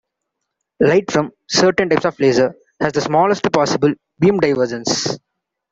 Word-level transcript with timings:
Light 0.79 1.11
from 1.11 1.29
certain 1.47 1.87
types 1.89 2.05
of 2.05 2.19
laser 2.19 2.55
has 2.79 2.91
the 2.93 3.01
smallest 3.01 3.43
possible 3.51 3.93
beam 4.17 4.39
divergence. 4.39 5.19